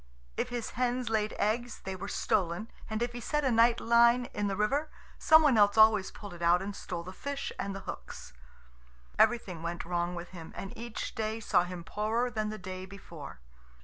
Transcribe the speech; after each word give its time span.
If 0.35 0.49
his 0.49 0.71
hens 0.71 1.09
laid 1.11 1.33
eggs, 1.33 1.81
they 1.83 1.95
were 1.95 2.07
stolen; 2.07 2.71
and 2.89 3.03
if 3.03 3.11
he 3.13 3.19
set 3.19 3.45
a 3.45 3.51
night 3.51 3.79
line 3.79 4.25
in 4.33 4.47
the 4.47 4.55
river, 4.55 4.89
some 5.19 5.43
one 5.43 5.59
else 5.59 5.77
always 5.77 6.09
pulled 6.09 6.33
it 6.33 6.41
out 6.41 6.59
and 6.59 6.75
stole 6.75 7.03
the 7.03 7.13
fish 7.13 7.51
and 7.59 7.75
the 7.75 7.81
hooks. 7.81 8.33
Everything 9.19 9.61
went 9.61 9.85
wrong 9.85 10.15
with 10.15 10.29
him, 10.29 10.53
and 10.55 10.75
each 10.75 11.13
day 11.13 11.39
saw 11.39 11.65
him 11.65 11.83
poorer 11.83 12.31
than 12.31 12.49
the 12.49 12.57
day 12.57 12.87
before. 12.87 13.41